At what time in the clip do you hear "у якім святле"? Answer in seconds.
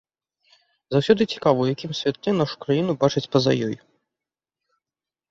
1.67-2.31